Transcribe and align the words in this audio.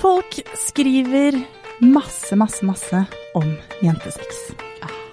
Folk 0.00 0.40
skriver 0.56 1.36
masse, 1.84 2.36
masse, 2.36 2.64
masse 2.64 3.04
om 3.36 3.50
jentesex. 3.84 4.50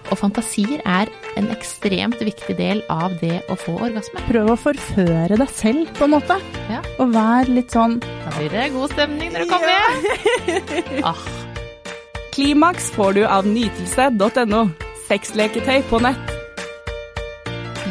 Og 0.08 0.16
fantasier 0.16 0.80
er 0.88 1.10
en 1.36 1.50
ekstremt 1.52 2.22
viktig 2.24 2.56
del 2.56 2.80
av 2.92 3.18
det 3.20 3.42
å 3.52 3.58
få 3.60 3.76
orgasme. 3.90 4.22
Prøv 4.30 4.54
å 4.54 4.56
forføre 4.62 5.36
deg 5.36 5.52
selv, 5.52 5.92
på 5.98 6.08
en 6.08 6.14
måte. 6.16 6.38
Ja. 6.72 6.80
Og 7.04 7.12
vær 7.12 7.52
litt 7.52 7.76
sånn 7.76 8.00
Da 8.00 8.32
blir 8.38 8.54
det 8.54 8.70
god 8.76 8.96
stemning 8.96 9.36
når 9.36 9.44
du 9.44 9.52
kommer 9.52 9.76
hjem. 9.76 11.04
Ah, 11.12 11.20
Klimaks 12.38 12.92
får 12.96 13.20
du 13.20 13.24
av 13.28 13.48
nytelse.no. 13.50 14.64
Sexleketøy 15.10 15.82
på 15.92 16.00
nett. 16.04 16.37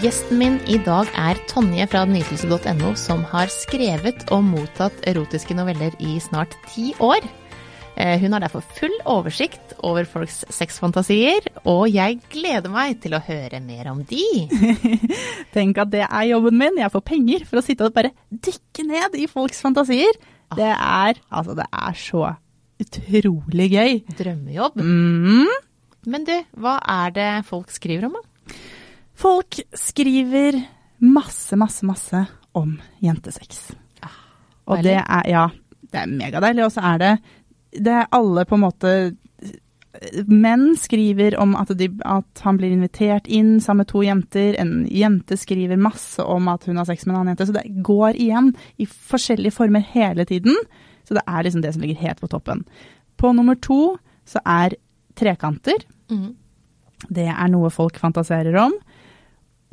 Gjesten 0.03 0.37
min 0.39 0.57
i 0.69 0.77
dag 0.85 1.09
er 1.17 1.39
Tonje 1.49 1.87
fra 1.89 2.03
nytelse.no, 2.09 2.93
som 3.01 3.23
har 3.31 3.49
skrevet 3.53 4.27
og 4.35 4.43
mottatt 4.45 4.99
erotiske 5.09 5.57
noveller 5.57 5.95
i 6.05 6.19
snart 6.21 6.53
ti 6.69 6.91
år. 7.03 7.25
Eh, 7.97 8.19
Hun 8.21 8.35
har 8.37 8.43
derfor 8.45 8.65
full 8.77 8.93
oversikt 9.09 9.73
over 9.87 10.05
folks 10.05 10.43
sexfantasier, 10.53 11.49
og 11.65 11.87
jeg 11.89 12.19
gleder 12.33 12.69
meg 12.73 12.99
til 13.01 13.17
å 13.17 13.23
høre 13.25 13.63
mer 13.65 13.89
om 13.95 14.03
de. 14.05 14.27
Tenk 15.57 15.81
at 15.81 15.95
det 15.95 16.05
er 16.05 16.29
jobben 16.29 16.59
min. 16.61 16.77
Jeg 16.83 16.93
får 16.93 17.07
penger 17.15 17.47
for 17.49 17.63
å 17.63 17.65
sitte 17.65 17.89
og 17.89 17.97
bare 17.97 18.13
dykke 18.29 18.85
ned 18.91 19.17
i 19.23 19.27
folks 19.33 19.63
fantasier. 19.65 20.19
Det 20.57 20.73
er 20.77 21.17
altså, 21.31 21.57
det 21.57 21.71
er 21.73 21.97
så 22.05 22.29
utrolig 22.85 23.71
gøy. 23.73 24.01
Drømmejobb. 24.21 24.77
Mm. 24.77 25.57
Men 26.07 26.29
du, 26.29 26.37
hva 26.61 26.77
er 26.85 27.17
det 27.17 27.31
folk 27.49 27.73
skriver 27.75 28.11
om, 28.11 28.21
da? 28.21 28.29
Folk 29.17 29.61
skriver 29.73 30.59
masse, 30.99 31.57
masse, 31.57 31.87
masse 31.89 32.25
om 32.57 32.77
jentesex. 33.05 33.71
Og 34.67 34.83
det 34.83 34.99
er, 34.99 35.29
ja, 35.31 35.47
det 35.93 36.03
er 36.03 36.11
megadeilig. 36.11 36.67
Og 36.67 36.75
så 36.75 36.85
er 36.93 37.03
det, 37.03 37.13
det 37.77 37.95
er 38.03 38.11
alle 38.17 38.45
på 38.49 38.59
en 38.59 38.67
måte 38.67 38.97
Menn 40.29 40.75
skriver 40.77 41.39
om 41.41 41.55
at, 41.57 41.71
de, 41.79 41.87
at 42.05 42.43
han 42.45 42.59
blir 42.61 42.75
invitert 42.75 43.29
inn 43.33 43.55
sammen 43.65 43.85
med 43.85 43.89
to 43.89 44.03
jenter. 44.05 44.57
En 44.61 44.85
jente 44.93 45.39
skriver 45.41 45.81
masse 45.81 46.21
om 46.21 46.51
at 46.53 46.67
hun 46.69 46.77
har 46.77 46.89
sex 46.89 47.07
med 47.07 47.15
en 47.15 47.21
annen 47.21 47.33
jente. 47.33 47.47
Så 47.49 47.57
det 47.57 47.65
går 47.87 48.19
igjen 48.21 48.51
i 48.77 48.85
forskjellige 48.85 49.57
former 49.57 49.85
hele 49.95 50.27
tiden. 50.29 50.57
Så 51.09 51.17
det 51.17 51.25
er 51.25 51.47
liksom 51.47 51.63
det 51.65 51.73
som 51.73 51.85
ligger 51.85 52.03
helt 52.03 52.21
på 52.21 52.29
toppen. 52.29 52.65
På 53.17 53.33
nummer 53.33 53.57
to 53.57 53.97
så 54.29 54.43
er 54.45 54.77
trekanter. 55.17 55.87
Mm. 56.13 56.35
Det 57.09 57.29
er 57.31 57.53
noe 57.53 57.71
folk 57.73 57.97
fantaserer 58.01 58.57
om. 58.67 58.75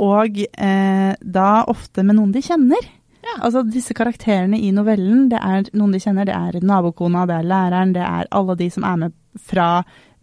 Og 0.02 0.40
eh, 0.42 1.14
da 1.22 1.50
ofte 1.70 2.04
med 2.06 2.18
noen 2.18 2.32
de 2.34 2.42
kjenner. 2.44 2.88
Ja. 3.24 3.38
Altså 3.46 3.64
disse 3.68 3.96
karakterene 3.96 4.58
i 4.60 4.72
novellen, 4.76 5.28
det 5.32 5.40
er 5.40 5.70
noen 5.78 5.94
de 5.96 6.02
kjenner. 6.04 6.28
Det 6.28 6.36
er 6.36 6.66
nabokona, 6.66 7.28
det 7.30 7.38
er 7.38 7.52
læreren, 7.52 7.94
det 7.96 8.04
er 8.04 8.32
alle 8.32 8.58
de 8.60 8.70
som 8.74 8.88
er 8.88 9.06
med 9.06 9.20
fra 9.40 9.68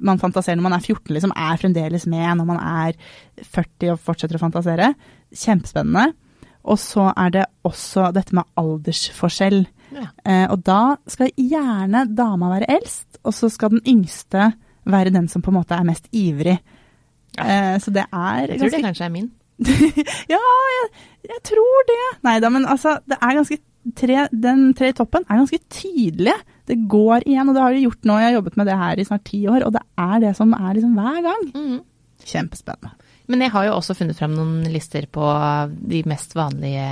man 0.01 0.21
fantaserer 0.21 0.57
når 0.57 0.65
man 0.65 0.77
er 0.79 0.85
14, 0.85 1.13
liksom, 1.13 1.33
er 1.37 1.59
fremdeles 1.61 2.07
med 2.09 2.39
når 2.39 2.47
man 2.49 2.61
er 2.61 2.97
40 3.45 3.95
og 3.95 4.01
fortsetter 4.01 4.39
å 4.39 4.43
fantasere. 4.43 4.95
Kjempespennende. 5.29 6.15
Og 6.71 6.81
så 6.81 7.09
er 7.13 7.35
det 7.35 7.45
også 7.69 8.11
dette 8.17 8.37
med 8.37 8.49
aldersforskjell. 8.61 9.63
Ja. 9.97 10.07
Eh, 10.25 10.47
og 10.53 10.63
da 10.65 10.97
skal 11.11 11.33
gjerne 11.37 12.07
dama 12.17 12.51
være 12.53 12.69
eldst, 12.77 13.21
og 13.25 13.35
så 13.37 13.51
skal 13.53 13.75
den 13.77 13.85
yngste 13.89 14.51
være 14.91 15.13
den 15.15 15.29
som 15.29 15.45
på 15.45 15.53
en 15.53 15.59
måte 15.61 15.77
er 15.77 15.89
mest 15.89 16.09
ivrig. 16.17 16.59
Eh, 17.41 17.77
så 17.81 17.93
det 17.95 18.07
er 18.09 18.55
Jeg 18.55 18.61
tror 18.61 18.75
det 18.77 18.85
kanskje 18.85 19.09
er 19.09 19.15
min. 19.15 19.31
Ja, 20.35 20.41
jeg, 20.75 20.87
jeg 21.29 21.43
tror 21.51 21.85
det. 21.91 22.05
Nei 22.27 22.39
da, 22.43 22.51
men 22.53 22.69
altså, 22.69 22.99
det 23.09 23.19
er 23.21 23.37
ganske 23.41 23.61
tre, 23.97 24.25
Den 24.33 24.71
tre 24.77 24.91
i 24.93 24.97
toppen 24.97 25.27
er 25.27 25.41
ganske 25.41 25.61
tydelige. 25.73 26.39
Det 26.71 26.79
går 26.91 27.27
igjen, 27.27 27.49
og 27.49 27.57
det 27.57 27.65
har 27.65 27.75
de 27.75 27.85
gjort 27.85 28.09
nå. 28.09 28.19
Jeg 28.21 28.31
har 28.31 28.39
jobbet 28.39 28.59
med 28.61 28.71
det 28.71 28.79
her 28.81 29.01
i 29.01 29.07
snart 29.09 29.27
ti 29.27 29.43
år, 29.51 29.67
og 29.67 29.75
det 29.77 29.85
er 29.99 30.17
det 30.27 30.35
som 30.39 30.55
er 30.57 30.73
liksom 30.77 30.97
hver 30.99 31.21
gang. 31.27 31.47
Mm. 31.57 31.79
Kjempespennende. 32.31 32.95
Men 33.31 33.45
jeg 33.45 33.55
har 33.55 33.69
jo 33.69 33.77
også 33.79 33.95
funnet 33.95 34.19
frem 34.19 34.33
noen 34.35 34.65
lister 34.73 35.07
på 35.11 35.27
de 35.93 36.03
mest 36.11 36.35
vanlige 36.35 36.87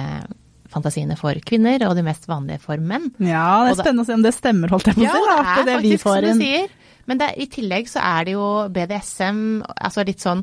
fantasiene 0.68 1.16
for 1.18 1.38
kvinner, 1.46 1.82
og 1.88 1.96
de 1.98 2.04
mest 2.06 2.28
vanlige 2.28 2.60
for 2.62 2.80
menn. 2.80 3.08
Ja, 3.18 3.64
det 3.64 3.72
er 3.72 3.78
da, 3.78 3.82
spennende 3.82 4.04
å 4.04 4.08
se 4.08 4.18
om 4.18 4.24
det 4.26 4.34
stemmer, 4.36 4.72
holdt 4.74 4.90
jeg 4.90 4.98
på 4.98 5.02
å 5.02 5.08
si. 5.08 5.22
Ja, 5.24 5.38
det 5.38 5.62
er 5.62 5.66
det 5.66 5.76
faktisk 5.78 6.06
som 6.06 6.26
du 6.26 6.44
sier. 6.44 6.74
Men 7.08 7.20
det, 7.22 7.30
i 7.40 7.46
tillegg 7.48 7.88
så 7.88 8.02
er 8.04 8.26
det 8.28 8.34
jo 8.36 8.48
BDSM, 8.74 9.40
altså 9.64 10.04
litt 10.04 10.20
sånn 10.22 10.42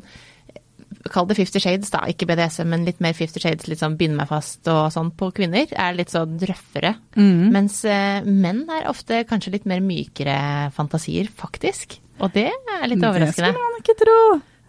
Kall 1.12 1.28
det 1.30 1.36
Fifty 1.38 1.60
Shades, 1.62 1.92
da. 1.94 2.02
Ikke 2.10 2.28
BDSM, 2.28 2.70
men 2.72 2.86
litt 2.88 3.02
mer 3.04 3.16
Fifty 3.16 3.42
Shades, 3.42 3.68
litt 3.70 3.82
sånn 3.82 3.98
bind 4.00 4.16
meg 4.18 4.30
fast 4.30 4.66
og 4.72 4.88
sånn 4.94 5.12
på 5.16 5.30
kvinner. 5.36 5.70
Er 5.72 5.96
litt 5.98 6.12
sånn 6.14 6.38
røffere. 6.40 6.96
Mm. 7.18 7.52
Mens 7.54 7.80
eh, 7.88 8.26
menn 8.26 8.64
er 8.72 8.90
ofte 8.90 9.22
kanskje 9.28 9.56
litt 9.56 9.70
mer 9.70 9.84
mykere 9.84 10.36
fantasier, 10.76 11.30
faktisk. 11.32 11.98
Og 12.22 12.32
det 12.34 12.48
er 12.50 12.86
litt 12.88 13.02
overraskende. 13.04 13.50
Det 13.50 13.56
skulle 13.56 13.64
man 13.64 13.80
ikke 13.82 13.98
tro. 14.02 14.20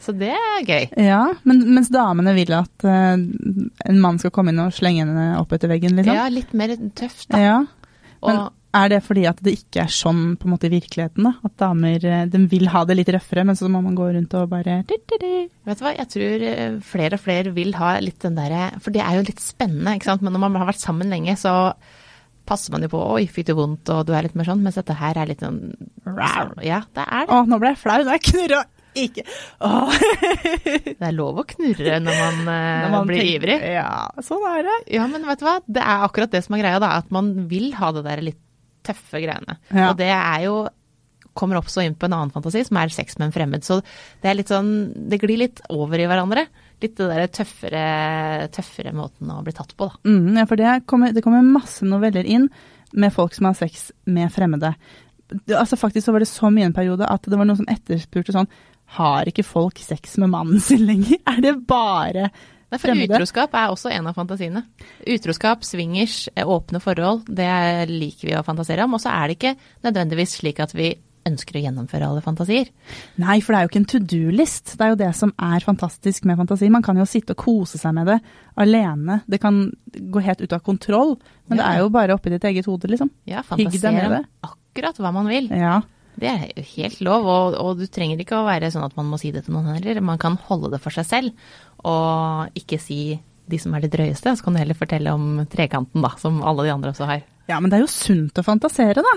Så 0.03 0.13
det 0.13 0.33
er 0.35 0.59
gøy. 0.61 0.83
Ja, 1.07 1.23
men 1.47 1.63
mens 1.73 1.89
damene 1.93 2.35
vil 2.37 2.53
at 2.53 2.85
uh, 2.85 3.15
en 3.17 4.01
mann 4.03 4.19
skal 4.21 4.33
komme 4.35 4.53
inn 4.53 4.61
og 4.61 4.75
slenge 4.77 5.07
henne 5.07 5.31
opp 5.39 5.55
etter 5.57 5.71
veggen, 5.71 5.97
liksom. 5.97 6.13
Ja, 6.13 6.27
litt 6.29 6.53
mer 6.57 6.75
tøft, 6.97 7.25
da. 7.31 7.41
Ja. 7.41 7.57
Men 8.21 8.43
Og 8.43 8.56
er 8.75 8.89
det 8.91 8.99
fordi 9.05 9.23
at 9.29 9.39
det 9.45 9.53
ikke 9.57 9.83
er 9.85 9.91
sånn 9.93 10.35
på 10.37 10.47
en 10.47 10.51
måte 10.53 10.67
i 10.67 10.73
virkeligheten, 10.73 11.23
da? 11.23 11.31
At 11.47 11.53
damer 11.61 12.03
eh, 12.05 12.25
de 12.29 12.41
vil 12.51 12.67
ha 12.73 12.81
det 12.85 12.97
litt 12.99 13.11
røffere, 13.15 13.45
men 13.47 13.55
så 13.57 13.69
må 13.71 13.79
man 13.81 13.95
gå 13.97 14.09
rundt 14.13 14.33
og 14.37 14.49
bare. 14.51 14.81
Vet 14.89 15.13
du 15.15 15.83
hva, 15.85 15.93
jeg 15.95 16.09
tror 16.13 16.43
eh, 16.51 16.75
flere 16.85 17.17
og 17.17 17.23
flere 17.23 17.53
vil 17.55 17.71
ha 17.79 17.95
litt 18.03 18.19
den 18.25 18.35
derre 18.37 18.67
For 18.83 18.91
det 18.93 19.01
er 19.05 19.17
jo 19.19 19.25
litt 19.29 19.41
spennende, 19.41 19.95
ikke 19.97 20.11
sant. 20.11 20.25
Men 20.25 20.35
når 20.35 20.43
man 20.47 20.59
har 20.61 20.69
vært 20.73 20.83
sammen 20.83 21.09
lenge, 21.13 21.37
så 21.39 21.53
passer 22.47 22.71
man 22.75 22.85
jo 22.85 22.91
på 22.93 23.01
Oi, 23.17 23.25
fikk 23.27 23.49
du 23.49 23.55
vondt, 23.57 23.89
og 23.91 24.05
du 24.07 24.13
er 24.15 24.27
litt 24.27 24.35
mer 24.39 24.47
sånn. 24.47 24.61
Mens 24.63 24.77
dette 24.79 24.95
her 24.99 25.17
er 25.19 25.27
litt 25.31 25.41
sånn 25.43 25.61
Ja, 26.63 26.81
det 26.95 27.03
er 27.07 27.27
det. 27.27 27.33
Å, 27.33 27.43
nå 27.47 27.59
ble 27.63 27.73
jeg 27.73 27.81
flau. 27.81 27.97
Nå 28.03 28.11
er 28.13 28.19
jeg 28.19 28.27
knurra. 28.31 28.65
Ikke 28.97 29.21
Åh. 29.61 29.91
Det 30.97 31.05
er 31.05 31.13
lov 31.13 31.37
å 31.43 31.45
knurre 31.45 31.99
når 32.01 32.15
man, 32.17 32.39
eh, 32.49 32.79
Når 32.87 32.93
man 32.95 33.09
blir 33.11 33.19
tenker- 33.21 33.35
ivrig. 33.35 33.57
Ja, 33.75 33.91
sånn 34.25 34.45
er 34.49 34.63
det. 34.65 34.77
Ja, 34.95 35.05
men 35.11 35.27
vet 35.27 35.43
du 35.43 35.45
hva, 35.45 35.57
det 35.67 35.83
er 35.83 36.05
akkurat 36.07 36.33
det 36.33 36.41
som 36.47 36.55
er 36.57 36.63
greia, 36.63 36.79
da. 36.81 36.95
At 37.03 37.11
man 37.13 37.33
vil 37.51 37.71
ha 37.77 37.91
det 37.93 38.03
der 38.07 38.23
litt 38.31 38.39
tøffe 38.87 39.21
greiene. 39.23 39.57
Ja. 39.69 39.91
Og 39.91 39.99
det 39.99 40.11
er 40.13 40.43
jo 40.47 40.57
kommer 41.37 41.59
også 41.59 41.83
inn 41.85 41.95
på 41.97 42.07
en 42.07 42.15
annen 42.17 42.33
fantasi, 42.33 42.63
som 42.65 42.79
er 42.81 42.93
sex 42.93 43.17
med 43.19 43.29
en 43.29 43.35
fremmed. 43.35 43.65
Så 43.65 43.79
det 44.23 44.31
er 44.31 44.39
litt 44.39 44.51
sånn 44.51 44.71
Det 45.09 45.19
glir 45.21 45.37
litt 45.43 45.61
over 45.73 46.01
i 46.01 46.07
hverandre. 46.09 46.47
Litt 46.81 46.97
det 46.97 47.09
der 47.09 47.29
tøffere, 47.33 47.83
tøffere 48.53 48.93
måten 48.95 49.31
å 49.33 49.41
bli 49.45 49.53
tatt 49.55 49.73
på, 49.77 49.89
da. 49.89 50.09
Mm, 50.09 50.37
ja, 50.37 50.45
for 50.49 50.59
det 50.59 50.79
kommer, 50.89 51.13
det 51.13 51.23
kommer 51.25 51.45
masse 51.45 51.85
noveller 51.85 52.25
inn 52.25 52.49
med 52.97 53.13
folk 53.13 53.33
som 53.35 53.49
har 53.49 53.57
sex 53.57 53.89
med 54.05 54.31
fremmede. 54.33 54.73
Det, 55.27 55.57
altså 55.57 55.77
Faktisk 55.79 56.07
så 56.07 56.13
var 56.15 56.23
det 56.23 56.29
så 56.29 56.51
mye 56.53 56.69
en 56.69 56.75
periode 56.75 57.07
at 57.09 57.25
det 57.27 57.35
var 57.35 57.47
noen 57.49 57.59
som 57.59 57.67
etterspurte 57.67 58.31
sånn 58.31 58.47
Har 58.95 59.27
ikke 59.27 59.43
folk 59.43 59.81
sex 59.83 60.15
med 60.21 60.31
mannen 60.31 60.61
sin 60.63 60.85
lenger? 60.87 61.19
Er 61.33 61.41
det 61.43 61.57
bare 61.67 62.29
Nei, 62.67 62.77
for 62.77 62.89
fremmede? 62.89 63.15
utroskap 63.15 63.53
er 63.55 63.71
også 63.71 63.91
en 63.95 64.07
av 64.09 64.17
fantasiene. 64.17 64.65
Utroskap, 65.07 65.63
swingers, 65.63 66.27
eh, 66.35 66.43
åpne 66.43 66.81
forhold, 66.83 67.25
det 67.31 67.47
liker 67.89 68.27
vi 68.27 68.35
å 68.35 68.43
fantasere 68.43 68.83
om. 68.83 68.97
Og 68.97 69.03
så 69.03 69.13
er 69.13 69.27
det 69.27 69.37
ikke 69.37 69.55
nødvendigvis 69.87 70.39
slik 70.41 70.59
at 70.59 70.75
vi 70.75 70.95
ønsker 71.27 71.57
å 71.59 71.63
gjennomføre 71.63 72.07
alle 72.07 72.23
fantasier. 72.23 72.69
Nei, 73.19 73.39
for 73.43 73.53
det 73.53 73.59
er 73.59 73.65
jo 73.65 73.71
ikke 73.71 73.81
en 73.81 73.89
to 73.93 73.99
do-list. 74.13 74.75
Det 74.77 74.85
er 74.85 74.93
jo 74.93 74.99
det 74.99 75.09
som 75.17 75.33
er 75.49 75.65
fantastisk 75.65 76.27
med 76.27 76.39
fantasi. 76.39 76.69
Man 76.71 76.85
kan 76.85 76.99
jo 76.99 77.07
sitte 77.09 77.35
og 77.35 77.43
kose 77.43 77.79
seg 77.81 77.95
med 77.97 78.07
det 78.11 78.19
alene. 78.59 79.21
Det 79.27 79.41
kan 79.43 79.65
gå 79.95 80.23
helt 80.23 80.43
ut 80.43 80.55
av 80.55 80.63
kontroll, 80.65 81.17
men 81.47 81.59
det 81.59 81.67
er 81.67 81.83
jo 81.83 81.91
bare 81.93 82.15
oppi 82.15 82.33
ditt 82.33 82.47
eget 82.47 82.67
hode, 82.69 82.89
liksom. 82.91 83.11
Ja, 83.29 83.43
fantasere 83.47 84.07
om 84.07 84.51
akkurat 84.51 84.99
hva 85.01 85.13
man 85.15 85.29
vil. 85.31 85.51
Ja. 85.55 85.81
Det 86.17 86.27
er 86.31 86.43
jo 86.57 86.63
helt 86.73 87.01
lov, 87.05 87.27
og, 87.29 87.55
og 87.61 87.79
du 87.79 87.85
trenger 87.93 88.19
ikke 88.23 88.39
å 88.39 88.45
være 88.47 88.71
sånn 88.73 88.85
at 88.87 88.95
man 88.97 89.09
må 89.11 89.19
si 89.21 89.29
det 89.35 89.43
til 89.45 89.53
noen 89.53 89.69
heller. 89.75 89.99
Man 90.01 90.17
kan 90.21 90.37
holde 90.47 90.71
det 90.73 90.79
for 90.81 90.95
seg 90.95 91.05
selv, 91.05 91.49
og 91.85 92.57
ikke 92.57 92.79
si 92.81 93.19
de 93.47 93.59
som 93.61 93.75
er 93.77 93.85
de 93.85 93.91
drøyeste. 93.93 94.33
Så 94.35 94.43
kan 94.43 94.57
du 94.57 94.59
heller 94.59 94.77
fortelle 94.77 95.13
om 95.13 95.43
trekanten, 95.51 96.01
da, 96.03 96.15
som 96.19 96.41
alle 96.43 96.65
de 96.67 96.73
andre 96.73 96.93
også 96.95 97.05
har. 97.09 97.21
ja, 97.47 97.59
men 97.61 97.69
det 97.71 97.77
er 97.77 97.85
jo 97.85 97.91
sunt 97.93 98.41
å 98.41 98.43
fantasere, 98.43 99.05
da. 99.05 99.13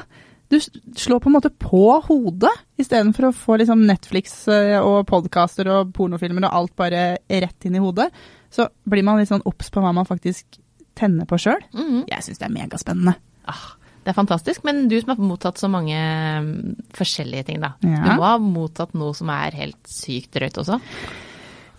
Du 0.51 0.59
slår 0.59 1.21
på 1.23 1.31
en 1.31 1.37
måte 1.37 1.51
på 1.63 1.83
hodet, 2.09 2.51
istedenfor 2.83 3.29
å 3.29 3.35
få 3.35 3.57
liksom 3.61 3.85
Netflix 3.87 4.33
eh, 4.51 4.77
og 4.83 5.05
podkaster 5.07 5.69
og 5.71 5.93
pornofilmer 5.95 6.49
og 6.49 6.57
alt 6.59 6.73
bare 6.79 7.03
rett 7.31 7.67
inn 7.69 7.77
i 7.79 7.83
hodet. 7.83 8.09
Så 8.51 8.67
blir 8.91 9.07
man 9.07 9.21
litt 9.23 9.31
sånn 9.31 9.47
obs 9.47 9.71
på 9.71 9.83
hva 9.83 9.93
man 9.95 10.09
faktisk 10.09 10.59
tenner 10.99 11.29
på 11.31 11.39
sjøl. 11.39 11.63
Mhm. 11.73 12.03
Jeg 12.11 12.27
syns 12.27 12.43
det 12.43 12.49
er 12.49 12.57
megaspennende. 12.57 13.15
Ah, 13.49 13.63
det 14.01 14.13
er 14.13 14.17
fantastisk, 14.17 14.63
men 14.65 14.87
du 14.89 14.97
som 15.01 15.13
har 15.13 15.19
mottatt 15.21 15.61
så 15.61 15.69
mange 15.69 15.97
mm, 15.97 16.53
forskjellige 16.97 17.51
ting, 17.51 17.59
da. 17.61 17.75
Ja. 17.85 18.05
Du 18.07 18.13
må 18.17 18.25
ha 18.25 18.37
mottatt 18.41 18.95
noe 18.97 19.13
som 19.17 19.29
er 19.35 19.57
helt 19.59 19.81
sykt 19.91 20.33
drøyt 20.39 20.57
også. 20.63 20.79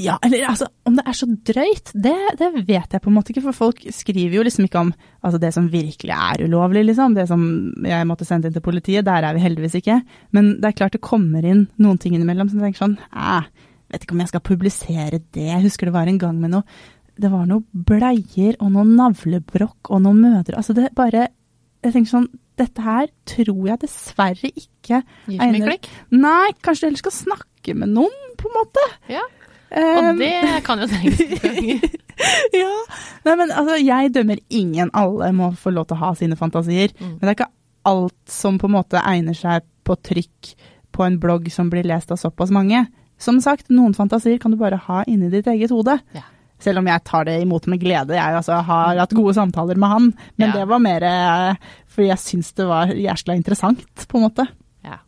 Ja, 0.01 0.15
eller 0.25 0.47
altså, 0.49 0.67
om 0.87 0.95
det 0.97 1.03
er 1.05 1.17
så 1.17 1.27
drøyt, 1.29 1.91
det, 1.93 2.15
det 2.39 2.49
vet 2.67 2.93
jeg 2.93 3.01
på 3.03 3.09
en 3.11 3.17
måte 3.17 3.33
ikke. 3.33 3.43
For 3.47 3.57
folk 3.57 3.81
skriver 3.93 4.37
jo 4.37 4.45
liksom 4.45 4.65
ikke 4.65 4.81
om 4.81 4.93
altså, 5.21 5.41
det 5.41 5.51
som 5.55 5.67
virkelig 5.71 6.13
er 6.15 6.45
ulovlig, 6.45 6.85
liksom. 6.89 7.17
Det 7.17 7.27
som 7.29 7.43
jeg 7.85 8.07
måtte 8.09 8.25
sende 8.27 8.49
inn 8.49 8.55
til 8.55 8.65
politiet, 8.65 9.05
der 9.07 9.27
er 9.27 9.37
vi 9.37 9.43
heldigvis 9.43 9.77
ikke. 9.81 9.99
Men 10.37 10.55
det 10.61 10.71
er 10.71 10.77
klart 10.79 10.97
det 10.97 11.03
kommer 11.05 11.45
inn 11.45 11.67
noen 11.81 11.99
ting 12.01 12.15
innimellom 12.17 12.49
som 12.51 12.63
tenker 12.63 12.81
sånn 12.81 12.97
Æh, 13.11 13.51
vet 13.91 14.05
ikke 14.07 14.17
om 14.17 14.23
jeg 14.23 14.33
skal 14.33 14.45
publisere 14.47 15.21
det. 15.21 15.49
Jeg 15.51 15.65
husker 15.67 15.89
det 15.89 15.97
var 15.97 16.09
en 16.09 16.21
gang 16.21 16.41
med 16.41 16.55
noe 16.55 16.65
Det 17.21 17.29
var 17.29 17.45
noe 17.49 17.61
bleier 17.73 18.57
og 18.59 18.73
noe 18.73 18.87
navlebrokk 18.87 19.93
og 19.93 20.01
noe 20.07 20.17
mødre. 20.17 20.57
Altså 20.57 20.77
det 20.77 20.93
bare 20.97 21.27
Jeg 21.81 21.95
tenker 21.95 22.11
sånn 22.11 22.29
dette 22.61 22.83
her 22.85 23.07
tror 23.25 23.61
jeg 23.71 23.81
dessverre 23.81 24.49
ikke 24.51 25.01
Gir 25.01 25.39
så 25.39 25.47
mye 25.53 25.61
klikk. 25.65 25.87
Nei, 26.13 26.51
kanskje 26.61 26.83
du 26.83 26.89
heller 26.89 27.01
skal 27.01 27.15
snakke 27.15 27.75
med 27.77 27.93
noen, 27.95 28.33
på 28.37 28.49
en 28.49 28.57
måte. 28.59 28.87
Ja. 29.11 29.23
Og 29.25 29.37
Um, 29.71 30.17
det 30.19 30.59
kan 30.65 30.81
jo 30.83 30.87
trenges 30.91 31.21
noen 31.21 31.39
ganger. 31.39 31.93
ja. 32.59 32.71
Nei, 33.23 33.35
men 33.39 33.53
altså, 33.55 33.77
jeg 33.79 34.11
dømmer 34.13 34.41
ingen. 34.51 34.91
Alle 34.93 35.29
må 35.35 35.53
få 35.55 35.71
lov 35.71 35.87
til 35.87 35.95
å 35.95 36.01
ha 36.01 36.09
sine 36.19 36.35
fantasier. 36.35 36.91
Mm. 36.99 37.13
Men 37.13 37.21
det 37.21 37.29
er 37.29 37.37
ikke 37.37 37.53
alt 37.87 38.33
som 38.35 38.59
på 38.59 38.67
en 38.67 38.75
måte 38.75 38.99
egner 38.99 39.37
seg 39.37 39.63
på 39.87 39.95
trykk 39.95 40.51
på 40.91 41.05
en 41.07 41.15
blogg 41.23 41.47
som 41.55 41.71
blir 41.71 41.87
lest 41.87 42.11
av 42.11 42.19
såpass 42.19 42.51
mange. 42.53 42.83
Som 43.21 43.39
sagt, 43.41 43.69
noen 43.71 43.95
fantasier 43.95 44.41
kan 44.41 44.51
du 44.51 44.59
bare 44.59 44.81
ha 44.89 45.05
inni 45.07 45.31
ditt 45.31 45.47
eget 45.47 45.71
hode. 45.71 45.95
Ja. 46.17 46.25
Selv 46.61 46.77
om 46.83 46.87
jeg 46.91 47.03
tar 47.09 47.25
det 47.25 47.39
imot 47.41 47.65
med 47.71 47.81
glede. 47.81 48.13
Jeg 48.17 48.37
altså, 48.37 48.59
har 48.67 48.99
hatt 49.01 49.13
gode 49.17 49.33
samtaler 49.37 49.79
med 49.81 49.89
han, 49.89 50.09
men 50.37 50.49
Ja. 50.51 50.59
det 50.59 50.65
var 50.69 50.79
mer 50.83 51.03
eh, 51.03 51.55
fordi 51.91 52.07
jeg 52.11 52.21
syns 52.21 52.51
det 52.57 52.67
var 52.69 52.91
jæsla 52.93 53.35
interessant, 53.35 54.07
på 54.07 54.17
en 54.19 54.27
måte. 54.29 54.45
Ja. 54.85 54.99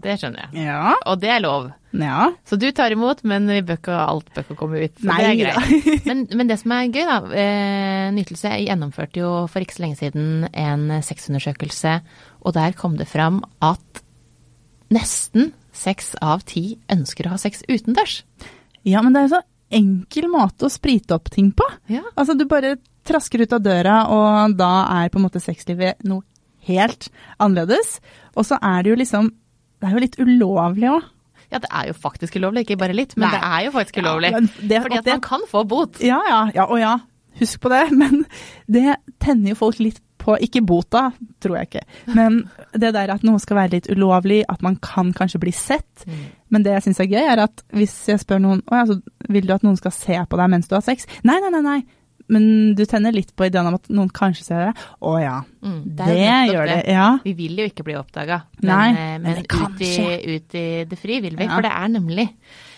Det 0.00 0.16
skjønner 0.20 0.48
jeg. 0.48 0.66
Ja. 0.66 0.96
Og 1.06 1.20
det 1.22 1.30
er 1.30 1.40
lov. 1.44 1.70
Ja. 1.92 2.30
Så 2.46 2.56
du 2.60 2.68
tar 2.72 2.92
imot, 2.94 3.22
men 3.26 3.46
vi 3.50 3.60
bør 3.66 3.78
ikke, 3.80 3.94
alt 3.98 4.28
bør 4.34 4.44
ikke 4.46 4.56
komme 4.60 4.82
ut. 4.84 4.94
Så 5.00 5.08
Nei 5.08 5.16
det 5.22 5.30
er 5.30 5.38
greit. 5.40 6.04
Men, 6.10 6.20
men 6.38 6.48
det 6.50 6.58
som 6.60 6.72
er 6.74 6.86
gøy, 6.90 7.02
da. 7.08 7.16
Eh, 7.34 8.10
Nytelse 8.14 8.52
gjennomførte 8.62 9.20
jo 9.22 9.30
for 9.50 9.62
ikke 9.64 9.74
så 9.78 9.82
lenge 9.84 9.98
siden 9.98 10.46
en 10.52 10.84
sexundersøkelse, 11.06 11.96
og 12.46 12.54
der 12.56 12.74
kom 12.78 12.94
det 12.98 13.08
fram 13.10 13.42
at 13.62 14.02
nesten 14.90 15.52
seks 15.76 16.14
av 16.22 16.42
ti 16.48 16.78
ønsker 16.90 17.28
å 17.28 17.34
ha 17.36 17.38
sex 17.40 17.62
utendørs. 17.70 18.22
ja, 18.86 19.02
men 19.02 19.12
det 19.14 19.20
er 19.22 19.28
jo 19.28 19.34
så 19.36 19.42
enkel 19.70 20.28
måte 20.32 20.66
å 20.66 20.70
sprite 20.72 21.14
opp 21.14 21.30
ting 21.30 21.52
på. 21.52 21.64
Ja. 21.88 22.02
Altså, 22.16 22.36
du 22.38 22.44
bare 22.50 22.76
trasker 23.06 23.42
ut 23.44 23.52
av 23.56 23.62
døra, 23.64 24.00
og 24.12 24.56
da 24.58 24.70
er 25.00 25.08
på 25.10 25.18
en 25.20 25.24
måte 25.28 25.40
sexlivet 25.42 26.02
noe 26.04 26.22
helt 26.68 27.08
annerledes. 27.40 28.00
Og 28.36 28.44
så 28.46 28.58
er 28.60 28.82
det 28.84 28.90
jo 28.92 28.96
liksom 29.00 29.30
Det 29.80 29.88
er 29.88 29.94
jo 29.96 30.00
litt 30.04 30.18
ulovlig 30.20 30.88
òg. 30.92 31.04
ja, 31.50 31.58
det 31.58 31.68
er 31.72 31.86
jo 31.88 31.94
faktisk 31.94 32.36
ulovlig, 32.36 32.66
ikke 32.66 32.76
bare 32.78 32.92
litt, 32.94 33.16
men 33.16 33.30
Nei. 33.30 33.38
det 33.38 33.46
er 33.48 33.64
jo 33.64 33.70
faktisk 33.72 33.96
ulovlig. 34.02 34.30
Ja, 34.32 34.40
det- 34.40 34.82
fordi 34.82 34.98
at 34.98 35.04
det- 35.04 35.12
man 35.14 35.20
kan 35.22 35.40
få 35.48 35.66
bot. 35.66 36.00
Ja, 36.00 36.20
ja, 36.28 36.50
ja, 36.54 36.66
og 36.66 36.78
ja. 36.78 36.98
Husk 37.40 37.60
på 37.60 37.70
det. 37.70 37.90
Men 37.96 38.26
det 38.68 38.96
tenner 39.20 39.50
jo 39.50 39.54
folk 39.54 39.78
litt 39.78 40.00
på. 40.20 40.36
Ikke 40.44 40.62
bota, 40.66 41.08
tror 41.42 41.56
jeg 41.58 41.70
ikke. 41.70 41.84
Men 42.16 42.42
det 42.72 42.92
der 42.96 43.12
at 43.14 43.24
noe 43.26 43.40
skal 43.42 43.58
være 43.62 43.74
litt 43.78 43.88
ulovlig, 43.92 44.42
at 44.48 44.62
man 44.66 44.76
kan 44.84 45.14
kanskje 45.16 45.40
bli 45.42 45.52
sett. 45.56 46.04
Men 46.50 46.66
det 46.66 46.76
jeg 46.76 46.88
syns 46.88 47.00
er 47.04 47.10
gøy, 47.10 47.22
er 47.24 47.44
at 47.46 47.64
hvis 47.76 47.94
jeg 48.10 48.20
spør 48.22 48.40
noen 48.42 48.60
Å 48.66 48.80
ja, 48.80 48.86
så 48.90 48.96
vil 49.30 49.46
du 49.46 49.52
at 49.54 49.64
noen 49.66 49.78
skal 49.78 49.94
se 49.94 50.18
på 50.26 50.38
deg 50.40 50.52
mens 50.52 50.68
du 50.70 50.76
har 50.76 50.84
sex? 50.84 51.06
Nei, 51.26 51.38
nei, 51.42 51.50
nei. 51.56 51.64
nei. 51.66 51.80
Men 52.30 52.44
du 52.78 52.84
tenner 52.86 53.14
litt 53.14 53.32
på 53.34 53.48
ideen 53.48 53.66
om 53.66 53.74
at 53.74 53.88
noen 53.90 54.10
kanskje 54.14 54.44
ser 54.46 54.64
deg. 54.68 54.82
Å 55.02 55.14
ja. 55.18 55.36
Mm, 55.66 55.80
Det, 55.98 56.06
det 56.06 56.30
gjør 56.52 56.68
det. 56.70 56.78
Ja. 56.94 57.08
Vi 57.24 57.34
vil 57.38 57.58
jo 57.58 57.66
ikke 57.70 57.86
bli 57.88 57.96
oppdaga, 57.98 58.42
men, 58.62 58.70
eh, 58.70 59.14
men 59.18 59.40
men 59.40 59.40
ut, 59.42 59.82
i, 59.82 60.36
ut 60.36 60.58
i 60.58 60.66
det 60.86 60.98
fri 61.00 61.18
vil 61.24 61.34
vi. 61.38 61.48
Ja. 61.48 61.56
For 61.56 61.66
det 61.66 61.72
er 61.74 61.94
nemlig 61.96 62.28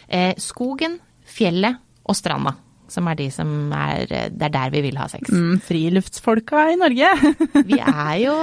eh, 0.09 0.33
skogen, 0.41 0.97
fjellet 1.29 1.83
og 2.09 2.17
stranda 2.19 2.57
som 2.93 3.09
er 3.11 3.19
de 3.19 3.31
som 3.33 3.73
er 3.77 4.05
Det 4.07 4.47
er 4.49 4.55
der 4.55 4.75
vi 4.75 4.85
vil 4.85 5.01
ha 5.01 5.09
sex. 5.11 5.33
Mm, 5.33 5.57
friluftsfolka 5.65 6.69
i 6.73 6.79
Norge. 6.81 7.11
Vi 7.71 7.79
er 7.81 8.15
jo 8.23 8.37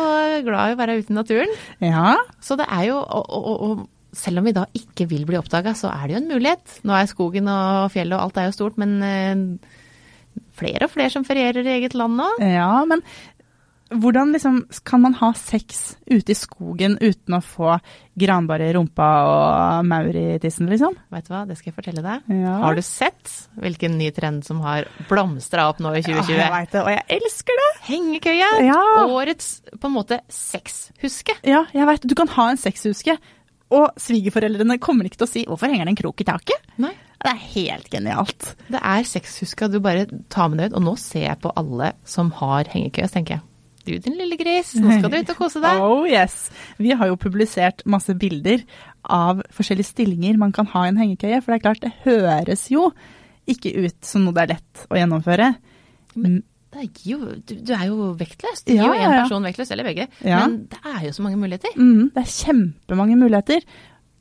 glad 0.46 0.72
i 0.72 0.76
å 0.76 0.80
være 0.80 1.00
ute 1.00 1.14
i 1.14 1.18
naturen, 1.18 1.56
ja. 1.84 2.18
så 2.42 2.58
det 2.60 2.68
er 2.70 2.90
jo 2.90 3.00
og, 3.00 3.26
og, 3.30 3.48
og, 3.50 3.64
og 3.70 4.16
selv 4.16 4.42
om 4.42 4.48
vi 4.48 4.56
da 4.56 4.66
ikke 4.74 5.06
vil 5.10 5.26
bli 5.30 5.38
oppdaga, 5.38 5.76
så 5.78 5.92
er 5.92 6.08
det 6.08 6.16
jo 6.16 6.22
en 6.24 6.32
mulighet. 6.32 6.80
Nå 6.88 6.96
er 6.98 7.10
skogen 7.10 7.50
og 7.52 7.92
fjellet 7.94 8.18
og 8.18 8.24
alt 8.26 8.40
er 8.42 8.48
jo 8.50 8.56
stort, 8.56 8.80
men 8.82 8.96
eh, 9.06 9.44
flere 10.60 10.88
og 10.88 10.94
flere 10.94 11.14
som 11.14 11.26
ferierer 11.28 11.68
i 11.68 11.76
eget 11.78 11.98
land 11.98 12.18
nå. 12.20 12.30
Ja, 12.42 12.72
men 12.90 13.04
hvordan 13.90 14.34
liksom 14.36 14.68
kan 14.84 15.02
man 15.02 15.16
ha 15.18 15.32
sex 15.34 15.98
ute 16.06 16.34
i 16.34 16.38
skogen 16.38 16.98
uten 17.02 17.38
å 17.38 17.42
få 17.42 17.78
granbar 18.20 18.62
i 18.62 18.70
rumpa 18.76 19.08
og 19.26 19.88
maur 19.90 20.16
i 20.20 20.38
tissen, 20.42 20.70
liksom? 20.70 20.98
Vet 21.14 21.30
du 21.30 21.34
hva, 21.34 21.46
det 21.50 21.58
skal 21.58 21.72
jeg 21.72 21.78
fortelle 21.78 22.04
deg. 22.06 22.30
Ja. 22.44 22.58
Har 22.66 22.78
du 22.78 22.84
sett 22.86 23.34
hvilken 23.60 23.98
ny 24.00 24.12
trend 24.16 24.46
som 24.46 24.62
har 24.66 24.90
blomstra 25.10 25.70
opp 25.72 25.82
nå 25.84 25.96
i 25.98 26.04
2020? 26.06 26.36
Ja, 26.36 26.46
jeg 26.46 26.56
veit 26.58 26.76
det, 26.76 26.84
og 26.84 26.94
jeg 26.94 27.20
elsker 27.20 27.62
det! 27.64 27.70
Hengekøye! 27.90 28.54
Ja. 28.70 28.80
Årets 29.10 29.52
på 29.74 29.90
en 29.90 29.98
måte 29.98 30.22
sexhuske. 30.34 31.40
Ja, 31.48 31.66
jeg 31.74 31.90
vet, 31.90 32.08
Du 32.10 32.16
kan 32.20 32.32
ha 32.38 32.50
en 32.54 32.62
sexhuske, 32.62 33.18
og 33.70 34.02
svigerforeldrene 34.02 34.80
kommer 34.82 35.06
ikke 35.06 35.22
til 35.22 35.28
å 35.28 35.30
si 35.30 35.46
'hvorfor 35.46 35.70
henger 35.70 35.86
det 35.86 35.94
en 35.94 36.02
krok 36.04 36.22
i 36.22 36.26
taket'? 36.26 36.74
Nei. 36.82 36.96
Det 37.20 37.32
er 37.34 37.42
helt 37.52 37.90
genialt. 37.92 38.56
Det 38.72 38.80
er 38.80 39.04
sexhuska 39.04 39.68
du 39.70 39.80
bare 39.84 40.08
tar 40.30 40.48
med 40.48 40.60
deg 40.60 40.72
ut, 40.72 40.78
og 40.80 40.84
nå 40.84 40.98
ser 40.98 41.28
jeg 41.28 41.42
på 41.42 41.52
alle 41.56 41.94
som 42.06 42.32
har 42.32 42.64
hengekøye, 42.64 43.12
tenker 43.12 43.36
jeg 43.36 43.49
du 43.86 43.94
din 44.04 44.18
lille 44.20 44.38
gris, 44.40 44.74
nå 44.80 44.98
skal 45.00 45.12
du 45.14 45.18
ut 45.22 45.32
og 45.34 45.40
kose 45.40 45.62
deg. 45.64 45.80
Oh 45.86 46.04
yes. 46.10 46.50
Vi 46.82 46.92
har 46.98 47.08
jo 47.12 47.18
publisert 47.20 47.86
masse 47.90 48.14
bilder 48.20 48.64
av 49.10 49.42
forskjellige 49.56 49.92
stillinger 49.94 50.38
man 50.42 50.52
kan 50.56 50.68
ha 50.74 50.86
i 50.86 50.92
en 50.92 51.00
hengekøye, 51.00 51.40
for 51.42 51.54
det 51.54 51.60
er 51.60 51.66
klart, 51.68 51.82
det 51.86 51.94
høres 52.06 52.68
jo 52.74 52.90
ikke 53.50 53.72
ut 53.88 53.98
som 54.06 54.26
noe 54.28 54.36
det 54.38 54.44
er 54.46 54.52
lett 54.58 54.84
å 54.92 55.00
gjennomføre. 55.00 55.48
Men 56.20 56.42
Det 56.70 56.84
er 56.84 56.90
jo, 57.10 57.18
du, 57.50 57.56
du 57.66 57.72
er 57.74 57.88
jo 57.90 58.12
vektløs. 58.20 58.62
Du 58.68 58.74
gir 58.76 58.84
Ja, 58.84 58.90
jo 58.92 58.94
én 58.94 59.02
ja, 59.02 59.14
ja. 59.16 59.22
person 59.24 59.48
vektløs, 59.48 59.72
eller 59.74 59.88
begge. 59.90 60.06
Ja. 60.22 60.44
Men 60.46 60.60
det 60.70 60.82
er 60.86 61.00
jo 61.08 61.14
så 61.18 61.26
mange 61.26 61.40
muligheter. 61.42 61.74
Mm, 61.80 62.12
det 62.14 62.22
er 62.22 62.30
kjempemange 62.36 63.18
muligheter. 63.18 63.66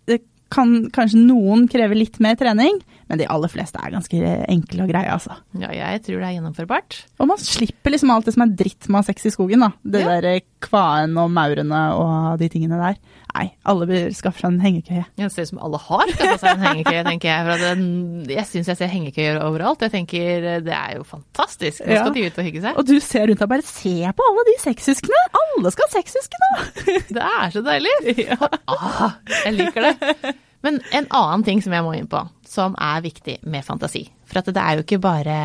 Det 0.09 0.23
kan 0.55 0.73
kanskje 0.97 1.21
noen 1.27 1.67
kreve 1.69 1.99
litt 1.99 2.17
mer 2.25 2.39
trening, 2.41 2.79
men 3.09 3.19
de 3.19 3.27
aller 3.27 3.49
fleste 3.49 3.81
er 3.81 3.95
ganske 3.95 4.21
enkle 4.49 4.85
og 4.85 4.91
greie, 4.93 5.09
altså. 5.13 5.37
Ja, 5.59 5.71
jeg 5.73 6.03
tror 6.05 6.21
det 6.21 6.27
er 6.29 6.35
gjennomførbart. 6.39 6.99
Og 7.21 7.29
man 7.31 7.39
slipper 7.41 7.91
liksom 7.95 8.11
alt 8.15 8.27
det 8.29 8.35
som 8.35 8.45
er 8.45 8.55
dritt 8.59 8.89
med 8.89 8.99
å 8.99 9.03
ha 9.03 9.09
sex 9.09 9.27
i 9.27 9.33
skogen, 9.35 9.61
da. 9.65 9.71
Det 9.85 10.01
Ja. 10.05 10.21
der 10.21 10.41
kvaen 10.61 11.17
og 11.19 11.31
maurene 11.31 11.83
og 11.95 12.39
de 12.39 12.49
tingene 12.49 12.77
der. 12.81 12.97
Nei, 13.35 13.53
alle 13.65 13.87
bør 13.87 14.09
skaffe 14.17 14.41
seg 14.41 14.51
en 14.51 14.61
hengekøye. 14.61 15.05
Det 15.17 15.31
ser 15.31 15.43
ut 15.43 15.49
som 15.53 15.59
alle 15.63 15.79
har 15.79 16.07
skaffa 16.11 16.39
seg 16.43 16.49
en 16.57 16.65
hengekøye, 16.65 17.05
tenker 17.07 17.29
jeg. 17.29 17.45
For 17.47 17.63
den, 17.63 17.85
jeg 18.29 18.45
syns 18.49 18.67
jeg 18.73 18.77
ser 18.81 18.89
hengekøyer 18.91 19.39
overalt. 19.45 19.85
Jeg 19.85 19.93
tenker 19.93 20.49
det 20.65 20.75
er 20.75 20.97
jo 20.97 21.05
fantastisk. 21.05 21.85
Nå 21.87 21.93
Ja. 21.93 22.03
skal 22.03 22.15
de 22.17 22.27
ut 22.27 22.39
og 22.39 22.45
hygge 22.49 22.63
seg. 22.65 22.77
Og 22.79 22.87
du 22.89 22.99
ser 23.01 23.27
rundt 23.29 23.39
deg 23.39 23.49
bare 23.49 23.63
se 23.63 23.95
på 24.17 24.27
alle 24.33 24.45
de 24.49 24.57
sexhuskene! 24.65 25.23
Alle 25.39 25.71
skal 25.71 25.87
ha 25.87 26.01
sexhuske 26.01 26.43
nå! 26.43 26.53
Det 27.15 27.23
er 27.23 27.51
så 27.55 27.63
deilig! 27.63 27.95
Ah, 28.69 29.13
jeg 29.45 29.55
liker 29.55 29.81
det. 29.93 30.35
Men 30.67 30.81
en 30.95 31.07
annen 31.15 31.45
ting 31.47 31.61
som 31.63 31.75
jeg 31.75 31.85
må 31.87 31.93
inn 31.95 32.09
på, 32.11 32.21
som 32.49 32.75
er 32.83 33.05
viktig 33.05 33.39
med 33.47 33.67
fantasi. 33.67 34.05
For 34.29 34.41
at 34.41 34.51
det 34.51 34.63
er 34.63 34.77
jo 34.77 34.85
ikke 34.85 35.01
bare 35.03 35.37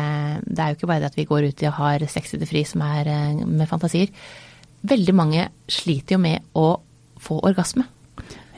det, 0.42 0.58
er 0.58 0.72
jo 0.72 0.78
ikke 0.78 0.90
bare 0.90 1.04
det 1.04 1.12
at 1.12 1.18
vi 1.18 1.28
går 1.28 1.48
ut 1.50 1.66
og 1.68 1.78
har 1.78 2.06
sex 2.10 2.34
til 2.34 2.46
fri 2.48 2.64
som 2.68 2.82
er 2.84 3.10
eh, 3.12 3.44
med 3.44 3.70
fantasier. 3.70 4.10
Veldig 4.84 5.14
mange 5.16 5.46
sliter 5.70 6.16
jo 6.16 6.24
med 6.24 6.50
å 6.58 6.66
få 7.24 7.38
orgasme. 7.46 7.86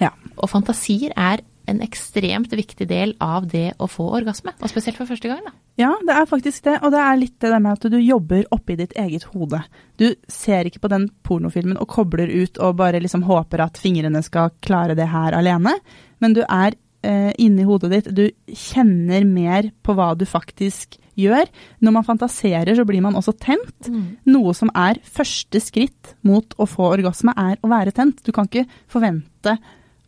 Ja. 0.00 0.10
Og 0.36 0.50
fantasier 0.50 1.12
er 1.16 1.44
en 1.70 1.82
ekstremt 1.85 2.52
viktig 2.54 2.87
del 2.88 3.14
av 3.23 3.46
det 3.50 3.73
å 3.82 3.88
få 3.90 4.08
orgasme. 4.18 4.54
Og 4.61 4.70
spesielt 4.70 4.99
for 4.99 5.08
første 5.11 5.30
gang, 5.30 5.42
da. 5.46 5.54
Ja, 5.80 5.92
det 6.06 6.14
er 6.14 6.28
faktisk 6.30 6.64
det. 6.64 6.78
Og 6.87 6.94
det 6.94 7.02
er 7.02 7.20
litt 7.20 7.37
det 7.42 7.52
der 7.52 7.62
med 7.62 7.76
at 7.76 7.90
du 7.92 7.99
jobber 8.00 8.46
oppi 8.54 8.78
ditt 8.78 8.94
eget 8.99 9.26
hode. 9.35 9.61
Du 10.00 10.08
ser 10.32 10.68
ikke 10.68 10.85
på 10.87 10.92
den 10.92 11.08
pornofilmen 11.26 11.80
og 11.82 11.90
kobler 11.92 12.30
ut 12.32 12.61
og 12.62 12.78
bare 12.80 13.02
liksom 13.02 13.26
håper 13.28 13.66
at 13.66 13.80
fingrene 13.80 14.23
skal 14.25 14.54
klare 14.64 14.96
det 14.99 15.11
her 15.12 15.37
alene, 15.37 15.76
men 16.23 16.37
du 16.37 16.42
er 16.46 16.76
eh, 17.06 17.32
inni 17.42 17.66
hodet 17.66 17.92
ditt. 17.92 18.12
Du 18.14 18.54
kjenner 18.54 19.26
mer 19.28 19.70
på 19.85 19.96
hva 19.96 20.12
du 20.18 20.25
faktisk 20.28 20.99
gjør. 21.16 21.49
Når 21.85 21.94
man 21.96 22.06
fantaserer, 22.06 22.75
så 22.76 22.85
blir 22.88 23.02
man 23.04 23.16
også 23.18 23.35
tent. 23.40 23.90
Noe 24.28 24.52
som 24.56 24.70
er 24.76 25.00
første 25.02 25.61
skritt 25.64 26.14
mot 26.26 26.56
å 26.61 26.68
få 26.68 26.90
orgasme, 26.92 27.35
er 27.37 27.56
å 27.61 27.73
være 27.73 27.94
tent. 27.96 28.23
Du 28.25 28.32
kan 28.37 28.49
ikke 28.49 28.66
forvente 28.92 29.56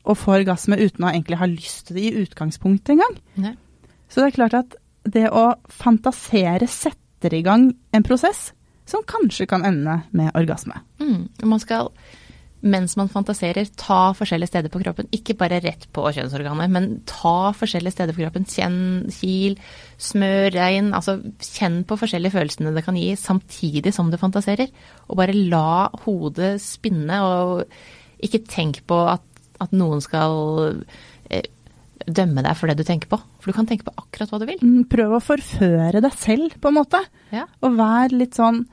å 0.09 0.17
få 0.17 0.39
orgasme 0.41 0.79
uten 0.81 1.05
å 1.05 1.13
egentlig 1.13 1.41
ha 1.41 1.49
lyst 1.51 1.89
til 1.89 1.99
det 1.99 2.07
i 2.09 2.23
utgangspunktet 2.25 2.97
engang. 2.97 3.19
Så 4.09 4.23
det 4.23 4.31
er 4.31 4.39
klart 4.39 4.57
at 4.57 4.79
det 5.09 5.27
å 5.33 5.51
fantasere 5.73 6.69
setter 6.71 7.35
i 7.37 7.43
gang 7.45 7.71
en 7.93 8.07
prosess 8.07 8.53
som 8.89 9.05
kanskje 9.09 9.49
kan 9.49 9.67
ende 9.69 10.01
med 10.17 10.33
orgasme. 10.39 10.81
Mm. 11.03 11.29
Man 11.45 11.61
skal, 11.61 11.91
mens 12.65 12.97
man 12.97 13.11
fantaserer, 13.13 13.69
ta 13.77 14.15
forskjellige 14.17 14.51
steder 14.51 14.73
på 14.73 14.81
kroppen. 14.81 15.11
Ikke 15.15 15.37
bare 15.39 15.61
rett 15.65 15.85
på 15.93 16.07
kjønnsorganet, 16.17 16.73
men 16.73 16.89
ta 17.09 17.53
forskjellige 17.57 17.99
steder 17.99 18.17
på 18.17 18.25
kroppen. 18.25 18.49
Kjenn 18.49 18.81
kil, 19.13 19.59
smør, 20.01 20.49
regn. 20.57 20.93
Altså 20.97 21.19
kjenn 21.45 21.83
på 21.89 22.01
forskjellige 22.01 22.39
følelsene 22.39 22.73
det 22.77 22.87
kan 22.87 22.99
gi, 22.99 23.13
samtidig 23.21 23.93
som 23.97 24.13
du 24.13 24.19
fantaserer. 24.21 24.73
Og 25.09 25.21
bare 25.21 25.37
la 25.37 25.91
hodet 26.07 26.57
spinne, 26.65 27.21
og 27.21 28.25
ikke 28.25 28.47
tenk 28.49 28.83
på 28.89 29.05
at, 29.13 29.25
at 29.63 29.73
noen 29.77 30.03
skal 30.05 30.83
eh, 31.31 31.47
dømme 32.07 32.45
deg 32.45 32.59
for 32.59 32.71
det 32.71 32.79
du 32.79 32.87
tenker 32.87 33.11
på. 33.11 33.19
For 33.41 33.51
du 33.51 33.57
kan 33.57 33.69
tenke 33.69 33.87
på 33.89 33.95
akkurat 33.97 34.33
hva 34.33 34.41
du 34.43 34.47
vil. 34.49 34.61
Mm, 34.63 34.85
Prøv 34.91 35.17
å 35.19 35.25
forføre 35.25 36.03
deg 36.05 36.15
selv, 36.19 36.59
på 36.61 36.71
en 36.71 36.79
måte. 36.79 37.03
Ja. 37.35 37.47
Og 37.65 37.79
vær 37.79 38.15
litt 38.15 38.39
sånn 38.39 38.65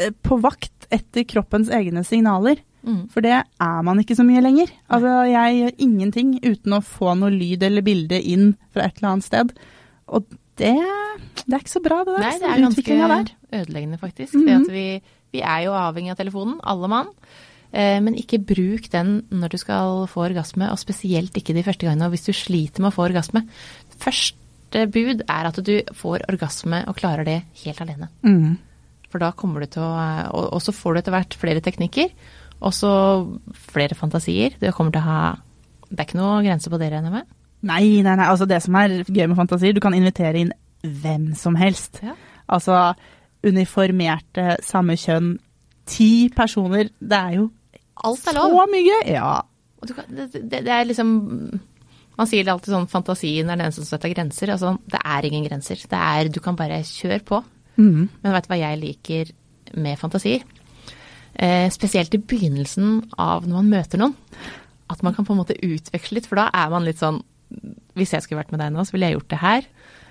eh, 0.00 0.12
på 0.12 0.40
vakt 0.42 0.90
etter 0.92 1.26
kroppens 1.28 1.70
egne 1.72 2.04
signaler. 2.06 2.62
Mm. 2.80 3.02
For 3.12 3.24
det 3.24 3.34
er 3.36 3.82
man 3.84 4.00
ikke 4.00 4.16
så 4.16 4.24
mye 4.26 4.42
lenger. 4.44 4.72
Altså, 4.88 5.14
jeg 5.28 5.58
gjør 5.58 5.82
ingenting 5.86 6.36
uten 6.44 6.76
å 6.76 6.84
få 6.84 7.14
noe 7.18 7.32
lyd 7.34 7.64
eller 7.66 7.84
bilde 7.86 8.20
inn 8.20 8.54
fra 8.72 8.86
et 8.86 9.00
eller 9.00 9.14
annet 9.14 9.28
sted. 9.28 9.52
Og 10.10 10.26
det, 10.60 10.74
det 11.44 11.54
er 11.54 11.62
ikke 11.62 11.76
så 11.76 11.84
bra, 11.84 12.02
det 12.04 12.16
der. 12.16 12.24
Nei, 12.24 12.34
det 12.40 12.48
er 12.48 12.64
ganske 12.64 12.96
der. 13.14 13.30
ødeleggende, 13.60 14.00
faktisk. 14.00 14.34
Mm 14.34 14.48
-hmm. 14.48 14.70
vi, 14.72 15.02
vi 15.32 15.40
er 15.40 15.60
jo 15.64 15.72
avhengig 15.72 16.10
av 16.10 16.16
telefonen, 16.16 16.60
alle 16.62 16.88
mann. 16.88 17.08
Eh, 17.72 18.00
Men 18.02 18.16
ikke 18.18 18.40
bruk 18.42 18.90
den 18.90 19.22
når 19.30 19.52
du 19.52 19.58
skal 19.58 20.06
få 20.10 20.24
orgasme, 20.28 20.70
og 20.70 20.78
spesielt 20.78 21.36
ikke 21.36 21.54
de 21.54 21.62
første 21.62 21.86
gangene. 21.86 22.06
Og 22.08 22.14
hvis 22.16 22.26
du 22.26 22.32
sliter 22.32 22.82
med 22.82 22.90
å 22.90 22.96
få 22.96 23.06
orgasme. 23.08 23.44
Første 24.00 24.86
bud 24.90 25.22
er 25.28 25.46
at 25.46 25.60
du 25.66 25.80
får 25.94 26.26
orgasme 26.30 26.84
og 26.88 26.96
klarer 26.96 27.24
det 27.24 27.42
helt 27.64 27.80
alene. 27.80 28.08
Mm. 28.22 28.58
For 29.10 29.18
da 29.18 29.32
kommer 29.32 29.60
du 29.60 29.66
til 29.66 29.82
å 29.82 29.90
Og 30.30 30.52
og 30.54 30.62
så 30.62 30.72
får 30.72 30.94
du 30.94 30.98
etter 31.00 31.12
hvert 31.12 31.34
flere 31.34 31.60
teknikker. 31.60 32.10
Og 32.60 32.72
så 32.72 32.90
flere 33.54 33.94
fantasier. 33.94 34.54
Du 34.60 34.70
kommer 34.72 34.92
til 34.92 35.00
å 35.00 35.08
ha 35.08 35.36
Det 35.90 35.98
er 35.98 36.06
ikke 36.06 36.20
noe 36.20 36.42
grense 36.44 36.70
på 36.70 36.78
det, 36.78 36.92
regner 36.92 37.10
jeg 37.10 37.12
med? 37.12 37.26
Nei, 37.62 38.02
nei, 38.02 38.14
nei. 38.16 38.26
Altså, 38.30 38.46
det 38.46 38.62
som 38.62 38.74
er 38.78 39.02
gøy 39.04 39.26
med 39.26 39.36
fantasier, 39.36 39.74
du 39.74 39.80
kan 39.80 39.94
invitere 39.94 40.38
inn 40.38 40.52
hvem 40.82 41.34
som 41.34 41.56
helst. 41.56 41.98
Ja. 42.02 42.14
Altså 42.48 42.94
uniformerte, 43.44 44.56
samme 44.62 44.96
kjønn. 44.96 45.38
Ti 45.90 46.30
personer. 46.36 46.90
Det 47.00 47.18
er 47.18 47.34
jo 47.40 47.50
Alt 48.04 48.26
er 48.26 48.36
så 48.36 48.46
lov. 48.48 48.68
mye 48.72 48.84
gøy. 48.86 49.12
Ja. 49.14 49.42
Kan, 49.86 50.08
det, 50.12 50.26
det, 50.36 50.60
det 50.66 50.72
er 50.74 50.84
liksom 50.84 51.10
Man 52.20 52.28
sier 52.28 52.44
det 52.44 52.52
alltid 52.52 52.74
sånn 52.74 52.88
fantasien 52.92 53.48
er 53.48 53.56
den 53.56 53.72
som 53.72 53.86
setter 53.88 54.12
grenser. 54.12 54.50
Altså, 54.52 54.74
det 54.92 55.00
er 55.00 55.24
ingen 55.28 55.46
grenser. 55.46 55.80
Det 55.88 55.96
er, 56.00 56.28
du 56.28 56.40
kan 56.44 56.56
bare 56.58 56.82
kjøre 56.84 57.22
på. 57.24 57.38
Mm. 57.80 58.08
Men 58.20 58.34
vet 58.34 58.44
du 58.44 58.50
hva 58.52 58.58
jeg 58.60 58.80
liker 58.82 59.30
med 59.80 59.96
fantasier? 60.00 60.42
Eh, 61.32 61.70
spesielt 61.72 62.12
i 62.14 62.20
begynnelsen 62.20 62.98
av 63.16 63.46
når 63.48 63.62
man 63.62 63.70
møter 63.72 64.02
noen. 64.02 64.16
At 64.90 65.00
man 65.06 65.14
kan 65.16 65.24
på 65.24 65.32
en 65.32 65.40
måte 65.40 65.56
utveksle 65.56 66.18
litt, 66.18 66.26
for 66.28 66.36
da 66.42 66.48
er 66.52 66.68
man 66.72 66.84
litt 66.84 66.98
sånn 67.00 67.22
Hvis 67.96 68.12
jeg 68.12 68.22
skulle 68.22 68.40
vært 68.42 68.50
med 68.52 68.60
deg 68.62 68.72
nå, 68.74 68.84
så 68.84 68.94
ville 68.94 69.08
jeg 69.08 69.16
gjort 69.16 69.30
det 69.32 69.40
her. 69.40 69.64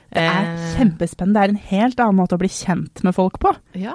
Det 0.10 0.24
er 0.26 0.48
Eh, 0.50 0.64
kjempespennende. 0.80 1.36
Det 1.38 1.44
er 1.46 1.54
en 1.54 1.66
helt 1.70 2.00
annen 2.02 2.18
måte 2.18 2.36
å 2.36 2.42
bli 2.42 2.50
kjent 2.50 3.04
med 3.06 3.14
folk 3.16 3.38
på. 3.44 3.54
Ja. 3.78 3.94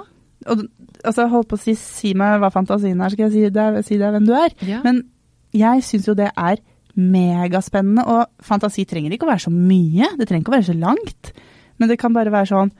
Og 0.51 0.61
altså, 1.03 1.27
holdt 1.31 1.49
på 1.49 1.57
å 1.57 1.61
si, 1.61 1.73
si 1.79 2.13
meg 2.17 2.39
hva 2.43 2.51
fantasien 2.53 3.01
er, 3.01 3.13
skal 3.13 3.27
jeg 3.27 3.33
si 3.33 3.53
deg, 3.53 3.81
si 3.87 3.99
deg 4.01 4.15
hvem 4.15 4.29
du 4.29 4.33
er. 4.37 4.55
ja. 4.67 4.81
Men 4.85 5.03
jeg 5.55 5.83
syns 5.87 6.09
jo 6.09 6.15
det 6.17 6.31
er 6.35 6.59
megaspennende, 6.95 8.05
og 8.07 8.43
fantasi 8.43 8.85
trenger 8.87 9.15
ikke 9.15 9.27
å 9.27 9.33
være 9.33 9.45
så 9.45 9.51
mye. 9.53 10.09
Det 10.19 10.27
trenger 10.27 10.43
ikke 10.43 10.53
å 10.53 10.57
være 10.57 10.69
så 10.69 10.75
langt. 10.79 11.31
Men 11.79 11.91
det 11.91 11.99
kan 11.99 12.15
bare 12.15 12.33
være 12.33 12.51
sånn 12.51 12.71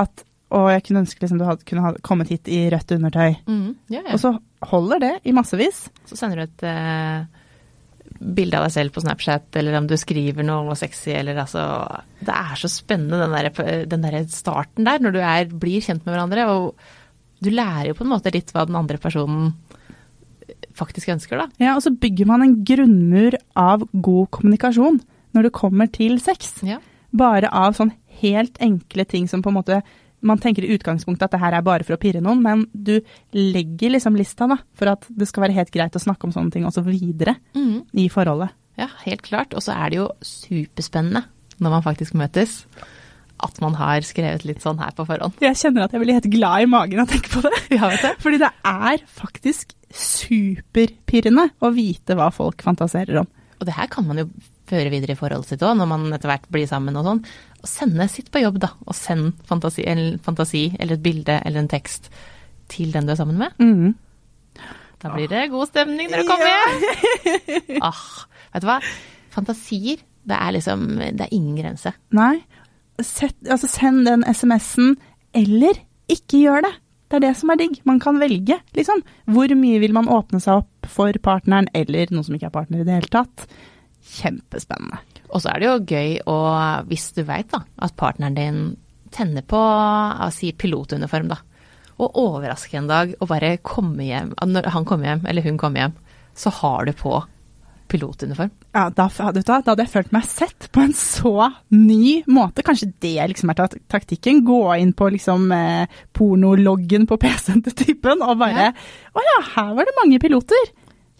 at 0.00 0.24
å, 0.50 0.64
jeg 0.72 0.84
kunne 0.86 1.04
ønske 1.04 1.22
liksom 1.22 1.38
du 1.38 1.46
hadde, 1.46 1.66
kunne 1.68 1.84
ha 1.84 1.92
kommet 2.04 2.30
hit 2.32 2.48
i 2.50 2.64
rødt 2.72 2.96
undertøy. 2.96 3.36
Mm, 3.46 3.68
ja, 3.92 4.00
ja. 4.00 4.16
Og 4.16 4.22
så 4.22 4.32
holder 4.70 5.02
det 5.04 5.12
i 5.28 5.34
massevis. 5.36 5.84
Så 6.08 6.18
sender 6.18 6.40
du 6.40 6.44
et 6.46 6.64
eh, 6.66 7.28
bilde 8.20 8.58
av 8.58 8.66
deg 8.66 8.74
selv 8.74 8.94
på 8.94 9.04
Snapchat, 9.04 9.48
eller 9.60 9.78
om 9.78 9.86
du 9.88 9.94
skriver 10.00 10.46
noe 10.46 10.74
sexy, 10.78 11.12
eller 11.16 11.38
altså 11.44 11.62
Det 12.18 12.34
er 12.34 12.58
så 12.60 12.72
spennende 12.72 13.20
den 13.22 13.36
der, 13.36 13.84
den 13.92 14.08
der 14.08 14.18
starten 14.32 14.88
der, 14.88 15.04
når 15.04 15.14
du 15.14 15.20
er, 15.22 15.52
blir 15.62 15.84
kjent 15.84 16.02
med 16.04 16.16
hverandre. 16.16 16.48
Og 16.56 16.98
du 17.40 17.50
lærer 17.52 17.90
jo 17.90 17.98
på 17.98 18.04
en 18.06 18.12
måte 18.12 18.32
litt 18.34 18.52
hva 18.54 18.66
den 18.68 18.78
andre 18.78 19.00
personen 19.00 19.54
faktisk 20.76 21.10
ønsker, 21.12 21.40
da. 21.40 21.48
Ja, 21.62 21.74
og 21.76 21.84
så 21.84 21.92
bygger 21.92 22.28
man 22.28 22.44
en 22.44 22.58
grunnmur 22.66 23.36
av 23.58 23.84
god 23.92 24.30
kommunikasjon 24.36 25.00
når 25.36 25.46
det 25.46 25.56
kommer 25.56 25.90
til 25.92 26.18
sex. 26.22 26.58
Ja. 26.66 26.78
Bare 27.16 27.50
av 27.50 27.76
sånn 27.78 27.92
helt 28.20 28.58
enkle 28.62 29.06
ting 29.08 29.28
som 29.30 29.42
på 29.42 29.52
en 29.52 29.58
måte 29.58 29.80
man 30.20 30.40
tenker 30.40 30.66
i 30.66 30.74
utgangspunktet 30.74 31.26
at 31.26 31.34
det 31.34 31.40
her 31.40 31.56
er 31.56 31.64
bare 31.64 31.84
for 31.86 31.96
å 31.96 32.00
pirre 32.00 32.20
noen, 32.20 32.42
men 32.44 32.66
du 32.72 32.98
legger 33.32 33.94
liksom 33.94 34.18
lista 34.18 34.48
da, 34.50 34.58
for 34.76 34.92
at 34.92 35.06
det 35.08 35.28
skal 35.30 35.46
være 35.46 35.56
helt 35.56 35.72
greit 35.72 35.96
å 35.96 36.02
snakke 36.02 36.28
om 36.28 36.34
sånne 36.34 36.52
ting 36.52 36.66
også 36.68 36.84
videre 36.84 37.38
mm. 37.56 37.88
i 37.96 38.08
forholdet. 38.12 38.52
ja, 38.80 38.90
helt 39.06 39.24
klart. 39.24 39.56
Og 39.56 39.64
så 39.64 39.72
er 39.76 39.92
det 39.92 40.00
jo 40.02 40.08
superspennende 40.24 41.24
når 41.60 41.76
man 41.76 41.84
faktisk 41.84 42.16
møtes, 42.16 42.62
at 43.42 43.60
man 43.64 43.76
har 43.78 44.04
skrevet 44.06 44.44
litt 44.48 44.62
sånn 44.64 44.80
her 44.82 44.94
på 44.96 45.06
forhånd. 45.08 45.40
Jeg 45.42 45.58
kjenner 45.60 45.86
at 45.86 45.94
jeg 45.96 46.02
blir 46.02 46.16
helt 46.18 46.30
glad 46.32 46.64
i 46.64 46.70
magen 46.70 47.02
av 47.02 47.08
å 47.08 47.12
tenke 47.12 47.32
på 47.32 47.42
det. 47.46 47.52
Ja, 47.76 47.88
vet 47.90 48.04
du. 48.04 48.22
Fordi 48.22 48.40
det 48.42 48.50
er 48.70 49.04
faktisk 49.20 49.74
superpirrende 49.90 51.48
å 51.64 51.70
vite 51.74 52.16
hva 52.18 52.30
folk 52.34 52.62
fantaserer 52.66 53.22
om. 53.22 53.28
Og 53.60 53.68
det 53.68 53.76
her 53.76 53.88
kan 53.92 54.06
man 54.08 54.22
jo 54.22 54.26
føre 54.70 54.90
videre 54.92 55.16
i 55.16 55.18
forholdet 55.18 55.50
sitt 55.50 55.64
òg, 55.66 55.74
når 55.78 55.88
man 55.90 56.06
etter 56.14 56.30
hvert 56.30 56.46
blir 56.52 56.68
sammen 56.70 56.96
og 56.98 57.06
sånn. 57.08 57.22
Og 57.60 57.68
sende 57.68 58.06
sitt 58.10 58.30
på 58.32 58.42
jobb, 58.42 58.60
da. 58.62 58.70
Og 58.86 58.96
send 58.96 59.40
fantasi, 59.48 59.84
fantasi 60.24 60.68
eller 60.78 60.96
et 60.96 61.04
bilde 61.04 61.40
eller 61.42 61.64
en 61.64 61.70
tekst 61.70 62.08
til 62.70 62.92
den 62.94 63.08
du 63.08 63.14
er 63.14 63.18
sammen 63.20 63.40
med. 63.40 63.56
Mm. 63.58 63.96
Da 65.00 65.14
blir 65.14 65.30
det 65.32 65.48
god 65.52 65.70
stemning 65.70 66.10
når 66.12 66.22
du 66.22 66.30
kommer 66.30 66.50
hjem. 66.52 67.80
Ah, 67.86 68.00
vet 68.52 68.64
du 68.64 68.68
hva? 68.68 68.78
Fantasier, 69.32 70.00
det 70.28 70.36
er 70.36 70.52
liksom 70.52 70.82
Det 71.00 71.24
er 71.24 71.32
ingen 71.34 71.56
grense. 71.56 71.92
Nei, 72.16 72.42
Sett, 73.06 73.36
altså 73.48 73.68
send 73.70 74.04
den 74.08 74.24
SMS-en, 74.26 74.94
eller 75.36 75.78
ikke 76.10 76.42
gjør 76.44 76.64
det. 76.66 76.72
Det 77.10 77.18
er 77.18 77.24
det 77.24 77.32
som 77.40 77.50
er 77.50 77.58
digg. 77.58 77.80
Man 77.88 77.98
kan 78.02 78.20
velge, 78.22 78.60
liksom. 78.76 79.02
Hvor 79.30 79.50
mye 79.58 79.80
vil 79.82 79.94
man 79.96 80.10
åpne 80.10 80.38
seg 80.42 80.62
opp 80.62 80.90
for 80.90 81.16
partneren, 81.22 81.66
eller 81.74 82.12
noen 82.14 82.26
som 82.26 82.36
ikke 82.36 82.50
er 82.50 82.54
partner 82.54 82.82
i 82.82 82.86
det 82.86 83.00
hele 83.00 83.10
tatt. 83.10 83.46
Kjempespennende. 84.20 85.00
Og 85.30 85.42
så 85.42 85.52
er 85.52 85.62
det 85.62 85.68
jo 85.68 85.96
gøy 85.96 86.14
å, 86.30 86.36
hvis 86.90 87.10
du 87.16 87.24
veit 87.26 87.50
da, 87.52 87.64
at 87.82 87.96
partneren 87.98 88.38
din 88.38 88.60
tenner 89.14 89.42
på 89.46 89.58
si 90.34 90.52
pilotuniform, 90.54 91.32
da. 91.32 91.40
Og 92.00 92.16
overraske 92.16 92.78
en 92.78 92.88
dag 92.90 93.12
og 93.18 93.28
bare 93.30 93.56
komme 93.66 94.06
hjem. 94.06 94.32
Når 94.46 94.70
han 94.74 94.86
kommer 94.88 95.10
hjem, 95.10 95.26
eller 95.30 95.46
hun 95.46 95.58
kommer 95.60 95.84
hjem, 95.84 95.98
så 96.38 96.52
har 96.60 96.86
du 96.86 96.94
på 96.96 97.18
pilotuniform. 97.90 98.50
Ja, 98.74 98.86
da, 98.94 99.08
du 99.34 99.40
da 99.42 99.58
hadde 99.66 99.82
jeg 99.84 99.90
følt 99.92 100.12
meg 100.14 100.26
sett 100.30 100.68
på 100.72 100.82
en 100.86 100.94
så 100.96 101.32
ny 101.74 102.20
måte. 102.30 102.62
Kanskje 102.66 102.92
det 103.02 103.16
liksom 103.32 103.50
er 103.52 103.58
tak- 103.58 103.80
taktikken. 103.90 104.44
Gå 104.46 104.60
inn 104.80 104.92
på 104.96 105.10
liksom 105.12 105.50
eh, 105.56 105.90
pornologgen 106.16 107.06
på 107.10 107.18
PC-en 107.20 107.64
til 107.66 107.74
typen 107.84 108.22
og 108.22 108.38
bare 108.40 108.70
Å 108.70 109.24
ja, 109.26 109.38
her 109.56 109.74
var 109.78 109.88
det 109.90 109.96
mange 109.98 110.20
piloter. 110.22 110.70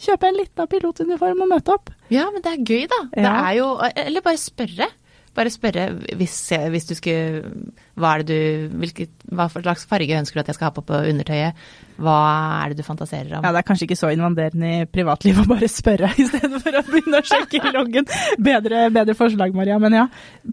Kjøpe 0.00 0.30
en 0.30 0.38
liten 0.38 0.70
pilotuniform 0.72 1.42
og 1.44 1.50
møte 1.50 1.74
opp. 1.74 1.90
Ja, 2.08 2.28
men 2.32 2.40
det 2.44 2.54
er 2.54 2.62
gøy, 2.64 2.86
da. 2.88 3.00
Det 3.12 3.26
er 3.28 3.52
jo 3.58 3.66
Eller 4.06 4.24
bare 4.24 4.40
spørre. 4.40 4.88
Bare 5.36 5.50
spørre 5.52 5.84
hvis, 6.18 6.34
hvis 6.72 6.88
du 6.88 6.96
skulle 6.98 7.52
Hva 8.00 8.16
du 8.26 8.34
hvilket, 8.82 9.12
Hva 9.30 9.46
slags 9.52 9.86
farge 9.86 10.16
ønsker 10.18 10.40
du 10.40 10.42
at 10.42 10.50
jeg 10.50 10.58
skal 10.58 10.70
ha 10.70 10.74
på 10.74 10.84
på 10.88 10.98
undertøyet? 11.12 11.58
Hva 12.00 12.16
er 12.64 12.72
det 12.72 12.80
du 12.80 12.86
fantaserer 12.86 13.36
om? 13.38 13.44
Ja, 13.44 13.52
det 13.54 13.62
er 13.62 13.68
kanskje 13.68 13.86
ikke 13.86 14.00
så 14.00 14.10
invaderende 14.14 14.70
i 14.80 14.88
privatlivet 14.90 15.44
å 15.44 15.50
bare 15.52 15.70
spørre 15.70 16.10
i 16.20 16.26
stedet 16.26 16.62
for 16.64 16.80
å 16.80 16.84
begynne 16.88 17.20
å 17.20 17.28
sjekke 17.30 17.60
i 17.60 17.74
loggen. 17.76 18.08
Bedre, 18.40 18.86
bedre 18.94 19.16
forslag, 19.18 19.54
Maria. 19.56 19.78
Men 19.82 19.98
ja, 20.00 20.06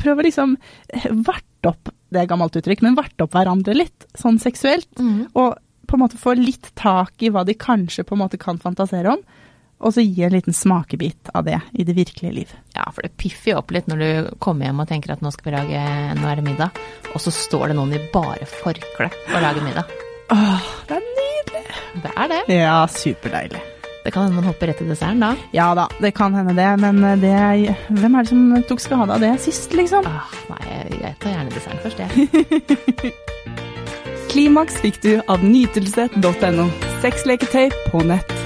prøv 0.03 0.21
å 0.21 0.27
liksom 0.27 0.57
varte 1.25 1.71
opp, 1.71 1.93
det 2.13 2.21
er 2.21 2.29
gammelt 2.29 2.59
uttrykk, 2.59 2.83
men 2.85 2.99
varte 2.99 3.25
opp 3.25 3.33
hverandre 3.35 3.75
litt, 3.77 4.09
sånn 4.19 4.37
seksuelt. 4.43 4.91
Mm. 4.99 5.31
Og 5.39 5.55
på 5.87 5.95
en 5.95 6.03
måte 6.03 6.19
få 6.19 6.35
litt 6.37 6.69
tak 6.77 7.23
i 7.23 7.31
hva 7.31 7.45
de 7.47 7.55
kanskje 7.57 8.05
på 8.05 8.15
en 8.15 8.25
måte 8.25 8.39
kan 8.41 8.59
fantasere 8.61 9.15
om. 9.15 9.23
Og 9.79 9.93
så 9.93 10.01
gi 10.01 10.23
en 10.25 10.33
liten 10.33 10.55
smakebit 10.57 11.29
av 11.37 11.43
det 11.45 11.59
i 11.77 11.83
det 11.85 11.93
virkelige 11.93 12.33
liv. 12.33 12.53
Ja, 12.73 12.87
for 12.91 13.05
det 13.05 13.11
piffer 13.21 13.51
jo 13.51 13.57
opp 13.59 13.69
litt 13.75 13.85
når 13.87 13.99
du 14.01 14.29
kommer 14.41 14.65
hjem 14.65 14.79
og 14.81 14.87
tenker 14.89 15.13
at 15.13 15.21
nå 15.21 15.29
skal 15.35 15.51
vi 15.51 15.53
lage, 15.53 15.83
nå 16.17 16.25
er 16.31 16.39
det 16.41 16.45
middag, 16.47 16.79
og 17.13 17.21
så 17.21 17.29
står 17.35 17.69
det 17.69 17.77
noen 17.77 17.93
i 17.93 18.01
bare 18.13 18.47
forkle 18.49 19.11
og 19.13 19.37
lager 19.43 19.61
middag. 19.67 19.91
Åh, 20.33 20.65
det 20.89 20.97
er 20.97 21.05
nydelig! 21.21 21.65
Det 22.03 22.11
er 22.15 22.31
det. 22.33 22.39
Ja, 22.57 22.77
superdeilig. 22.89 23.61
Det 24.07 24.13
kan 24.15 24.23
hende 24.23 24.39
man 24.39 24.47
hopper 24.47 24.69
rett 24.71 24.77
til 24.81 24.87
desserten 24.89 25.19
da. 25.21 25.29
Ja 25.53 25.69
da, 25.75 25.85
det 26.01 26.13
kan 26.15 26.33
hende 26.37 26.53
det, 26.55 26.67
men 26.79 27.01
det 27.21 27.33
Hvem 27.91 28.15
er 28.15 28.23
det 28.23 28.29
som 28.31 28.43
tok 28.69 28.79
skade 28.81 29.13
av 29.13 29.19
det 29.21 29.33
sist, 29.43 29.73
liksom? 29.77 30.07
Ah, 30.07 30.31
nei, 30.49 30.61
jeg- 30.71 31.01
jeg 31.03 31.15
tar 31.21 31.35
gjerne 31.35 31.53
desserten 31.53 31.83
først, 31.83 31.99
jeg. 31.99 33.13
Klimaks 34.31 34.79
fikk 34.83 35.01
du 35.03 35.13
av 35.27 35.43
nytelse.no. 35.43 36.69
Sexleketøy 37.03 37.69
på 37.91 38.03
nett. 38.07 38.36